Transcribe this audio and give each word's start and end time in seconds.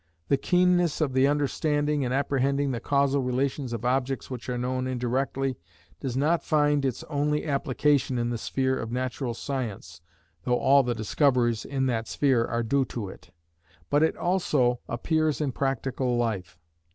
The 0.29 0.37
keenness 0.37 0.99
of 0.99 1.13
the 1.13 1.27
understanding 1.27 2.01
in 2.01 2.11
apprehending 2.11 2.71
the 2.71 2.79
causal 2.79 3.21
relations 3.21 3.71
of 3.71 3.85
objects 3.85 4.31
which 4.31 4.49
are 4.49 4.57
known 4.57 4.87
indirectly, 4.87 5.59
does 5.99 6.17
not 6.17 6.43
find 6.43 6.83
its 6.83 7.03
only 7.03 7.45
application 7.45 8.17
in 8.17 8.31
the 8.31 8.39
sphere 8.39 8.75
of 8.79 8.91
natural 8.91 9.35
science 9.35 10.01
(though 10.43 10.57
all 10.57 10.81
the 10.81 10.95
discoveries 10.95 11.65
in 11.65 11.85
that 11.85 12.07
sphere 12.07 12.45
are 12.45 12.63
due 12.63 12.85
to 12.85 13.09
it), 13.09 13.29
but 13.91 14.01
it 14.01 14.17
also 14.17 14.79
appears 14.89 15.39
in 15.39 15.51
practical 15.51 16.17
life. 16.17 16.57